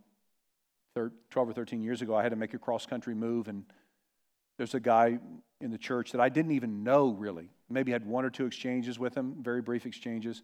[0.94, 3.64] 12 or 13 years ago, I had to make a cross country move, and
[4.58, 5.18] there's a guy
[5.60, 7.48] in the church that I didn't even know really.
[7.68, 10.42] Maybe had one or two exchanges with him, very brief exchanges.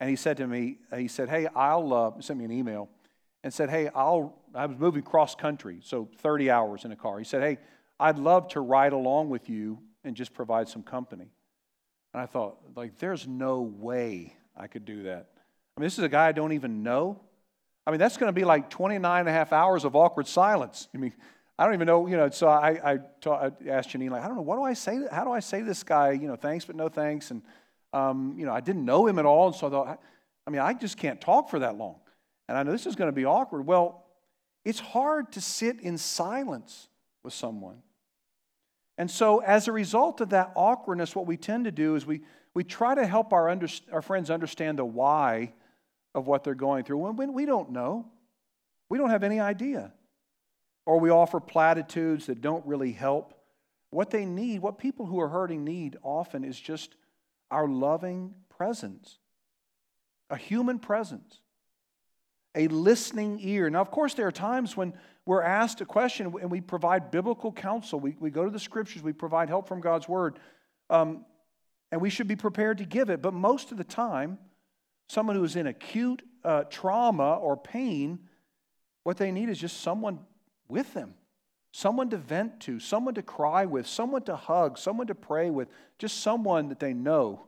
[0.00, 2.88] And he said to me, he said, Hey, I'll uh, send me an email
[3.42, 7.18] and said, Hey, I'll, I was moving cross country, so 30 hours in a car.
[7.18, 7.58] He said, Hey,
[7.98, 11.30] I'd love to ride along with you and just provide some company.
[12.12, 15.28] And I thought, like, there's no way I could do that.
[15.76, 17.20] I mean, this is a guy I don't even know.
[17.86, 20.88] I mean, that's going to be like 29 and a half hours of awkward silence.
[20.94, 21.12] I mean,
[21.58, 22.30] I don't even know, you know.
[22.30, 25.00] So I, I, taught, I asked Janine, like, I don't know, what do I say?
[25.10, 27.30] How do I say this guy, you know, thanks, but no thanks?
[27.30, 27.42] And,
[27.92, 29.48] um, you know, I didn't know him at all.
[29.48, 30.00] And so I thought,
[30.46, 31.96] I mean, I just can't talk for that long.
[32.48, 33.66] And I know this is going to be awkward.
[33.66, 34.04] Well,
[34.64, 36.88] it's hard to sit in silence
[37.24, 37.82] with someone.
[38.96, 42.20] And so, as a result of that awkwardness, what we tend to do is we,
[42.54, 45.52] we try to help our, under, our friends understand the why
[46.14, 48.06] of what they're going through when, when we don't know.
[48.88, 49.92] We don't have any idea.
[50.86, 53.34] Or we offer platitudes that don't really help.
[53.90, 56.94] What they need, what people who are hurting need often is just
[57.50, 59.18] our loving presence,
[60.30, 61.40] a human presence,
[62.54, 63.70] a listening ear.
[63.70, 64.94] Now, of course, there are times when
[65.26, 67.98] we're asked a question and we provide biblical counsel.
[67.98, 70.38] We, we go to the scriptures, we provide help from God's word,
[70.90, 71.24] um,
[71.90, 73.22] and we should be prepared to give it.
[73.22, 74.38] But most of the time,
[75.08, 78.18] someone who is in acute uh, trauma or pain,
[79.02, 80.20] what they need is just someone
[80.68, 81.14] with them,
[81.72, 85.68] someone to vent to, someone to cry with, someone to hug, someone to pray with,
[85.98, 87.46] just someone that they know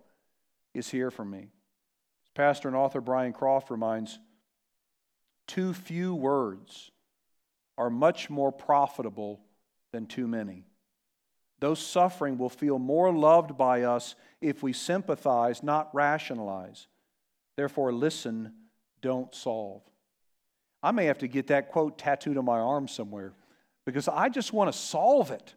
[0.72, 1.48] is here for me.
[2.34, 4.18] Pastor and author Brian Croft reminds,
[5.46, 6.90] too few words
[7.78, 9.40] are much more profitable
[9.92, 10.64] than too many.
[11.60, 16.86] Those suffering will feel more loved by us if we sympathize, not rationalize.
[17.56, 18.52] Therefore, listen,
[19.00, 19.82] don't solve.
[20.82, 23.32] I may have to get that quote tattooed on my arm somewhere
[23.84, 25.54] because I just want to solve it.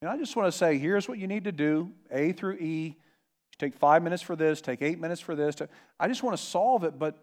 [0.00, 2.96] And I just want to say, here's what you need to do A through E.
[3.58, 5.56] Take five minutes for this, take eight minutes for this.
[5.98, 7.18] I just want to solve it, but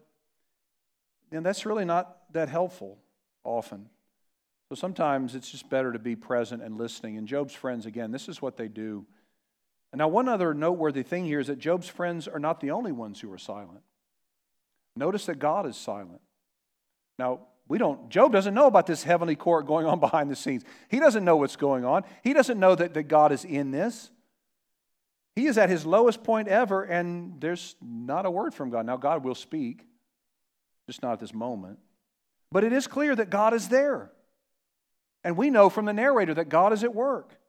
[1.32, 2.98] and that's really not that helpful
[3.44, 3.90] often.
[4.70, 7.17] So sometimes it's just better to be present and listening.
[7.17, 9.05] And Job's friends, again, this is what they do.
[9.91, 12.91] And now, one other noteworthy thing here is that Job's friends are not the only
[12.91, 13.82] ones who are silent.
[14.95, 16.22] Notice that God is silent.
[17.17, 20.63] Now, we don't, Job doesn't know about this heavenly court going on behind the scenes.
[20.89, 22.03] He doesn't know what's going on.
[22.24, 24.11] He doesn't know that, that God is in this.
[25.36, 28.86] He is at his lowest point ever, and there's not a word from God.
[28.86, 29.88] Now, God will speak,
[30.86, 31.80] just not at this moment.
[32.51, 34.11] But it is clear that God is there.
[35.24, 37.39] And we know from the narrator that God is at work.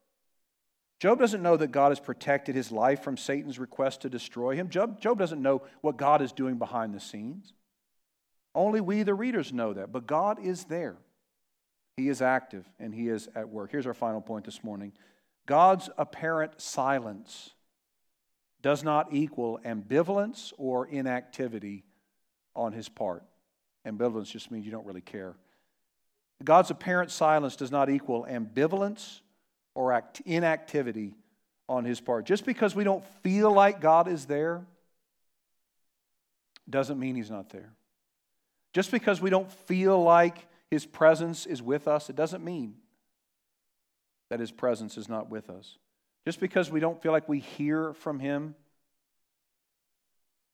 [0.99, 4.69] Job doesn't know that God has protected his life from Satan's request to destroy him.
[4.69, 7.55] Job, Job doesn't know what God is doing behind the scenes.
[8.55, 9.93] Only we, the readers, know that.
[9.93, 10.97] But God is there.
[11.97, 13.71] He is active and he is at work.
[13.71, 14.93] Here's our final point this morning
[15.47, 17.51] God's apparent silence
[18.63, 21.85] does not equal ambivalence or inactivity
[22.55, 23.23] on his part.
[23.87, 25.35] Ambivalence just means you don't really care.
[26.43, 29.21] God's apparent silence does not equal ambivalence
[29.75, 31.15] or act- inactivity
[31.69, 32.25] on his part.
[32.25, 34.65] Just because we don't feel like God is there
[36.69, 37.73] doesn't mean he's not there.
[38.73, 42.77] Just because we don't feel like his presence is with us, it doesn't mean
[44.31, 45.77] that his presence is not with us.
[46.25, 48.55] Just because we don't feel like we hear from him,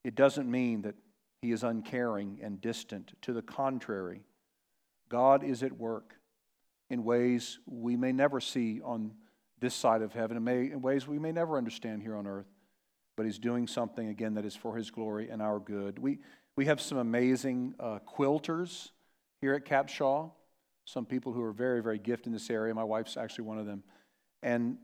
[0.05, 0.95] it doesn't mean that
[1.43, 3.13] he is uncaring and distant.
[3.23, 4.23] To the contrary,
[5.09, 6.15] God is at work
[6.91, 9.13] in ways we may never see on
[9.59, 12.47] this side of heaven, in ways we may never understand here on earth.
[13.17, 15.99] But He's doing something, again, that is for His glory and our good.
[15.99, 16.19] We,
[16.57, 18.91] we have some amazing uh, quilters
[19.41, 20.31] here at Capshaw,
[20.85, 22.75] some people who are very, very gifted in this area.
[22.75, 23.83] My wife's actually one of them.
[24.43, 24.77] And,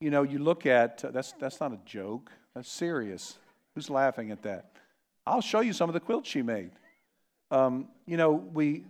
[0.00, 3.36] you know, you look at, uh, that's, that's not a joke, that's serious.
[3.74, 4.70] Who's laughing at that?
[5.26, 6.70] I'll show you some of the quilts she made.
[7.50, 8.84] Um, you know, we,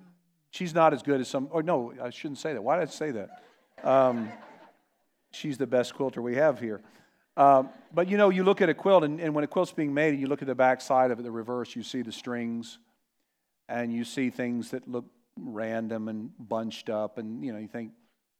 [0.54, 2.62] She's not as good as some, or no, I shouldn't say that.
[2.62, 3.42] Why did I say that?
[3.82, 4.30] Um,
[5.32, 6.80] she's the best quilter we have here.
[7.36, 9.92] Um, but you know, you look at a quilt, and, and when a quilt's being
[9.92, 12.12] made, and you look at the back side of it, the reverse, you see the
[12.12, 12.78] strings,
[13.68, 17.90] and you see things that look random and bunched up, and you know, you think,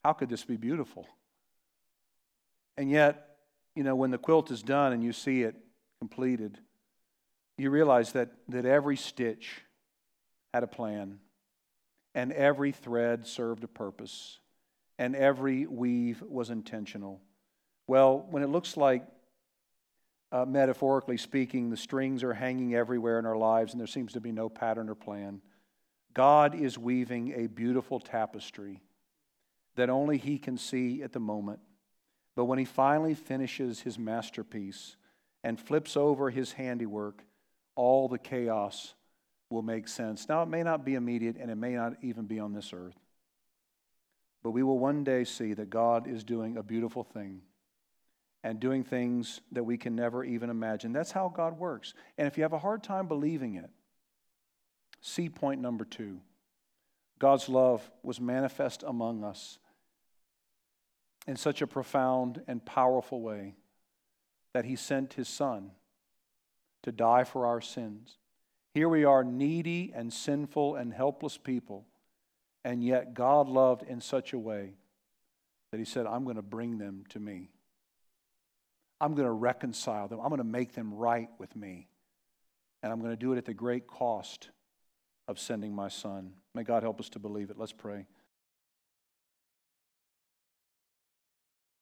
[0.05, 1.09] how could this be beautiful?
[2.77, 3.39] And yet,
[3.75, 5.57] you know, when the quilt is done and you see it
[5.99, 6.61] completed,
[7.59, 9.63] you realize that, that every stitch
[10.53, 11.19] had a plan,
[12.15, 14.39] and every thread served a purpose,
[14.99, 17.21] and every weave was intentional.
[17.87, 19.05] Well, when it looks like,
[20.33, 24.21] uh, metaphorically speaking, the strings are hanging everywhere in our lives and there seems to
[24.21, 25.41] be no pattern or plan,
[26.13, 28.81] God is weaving a beautiful tapestry
[29.77, 31.61] that only He can see at the moment.
[32.37, 34.97] But when He finally finishes His masterpiece
[35.43, 37.23] and flips over His handiwork,
[37.77, 38.95] all the chaos
[39.55, 40.29] will make sense.
[40.29, 42.99] Now, it may not be immediate and it may not even be on this earth,
[44.43, 47.41] but we will one day see that God is doing a beautiful thing
[48.43, 50.93] and doing things that we can never even imagine.
[50.93, 51.95] That's how God works.
[52.19, 53.71] And if you have a hard time believing it,
[55.01, 56.21] see point number two
[57.19, 59.59] God's love was manifest among us
[61.27, 63.55] in such a profound and powerful way
[64.53, 65.71] that he sent his son
[66.83, 68.19] to die for our sins.
[68.75, 71.87] Here we are, needy and sinful and helpless people,
[72.65, 74.75] and yet God loved in such a way
[75.71, 77.51] that He said, I'm going to bring them to me.
[79.01, 80.19] I'm going to reconcile them.
[80.21, 81.89] I'm going to make them right with me.
[82.83, 84.51] And I'm going to do it at the great cost
[85.29, 86.33] of sending my Son.
[86.55, 87.59] May God help us to believe it.
[87.59, 88.07] Let's pray.